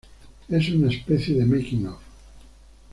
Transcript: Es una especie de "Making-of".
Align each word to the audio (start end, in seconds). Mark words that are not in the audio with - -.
Es 0.49 0.67
una 0.71 0.89
especie 0.89 1.35
de 1.35 1.45
"Making-of". 1.45 1.99